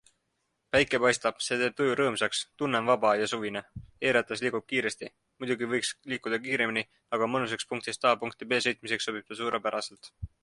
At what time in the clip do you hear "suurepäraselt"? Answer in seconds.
9.43-10.11